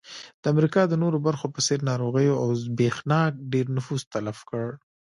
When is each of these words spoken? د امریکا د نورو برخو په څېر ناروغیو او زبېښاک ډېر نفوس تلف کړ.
د 0.41 0.43
امریکا 0.53 0.81
د 0.87 0.93
نورو 1.03 1.17
برخو 1.27 1.47
په 1.55 1.59
څېر 1.67 1.79
ناروغیو 1.89 2.39
او 2.41 2.47
زبېښاک 2.63 3.33
ډېر 3.53 3.65
نفوس 3.77 4.01
تلف 4.13 4.37
کړ. 4.49 4.65